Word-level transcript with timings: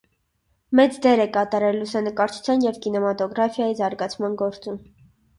Մեծ 0.77 0.95
դեր 1.05 1.19
է 1.25 1.25
կատարել 1.33 1.75
լուսանկարչության 1.81 2.63
և 2.67 2.79
կինեմատոգրաֆիայի 2.85 3.77
զարգացման 3.83 4.39
գործում։ 4.41 4.81